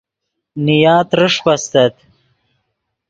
نیا 0.65 0.95
ترݰپ 1.09 1.37
استت 1.53 1.95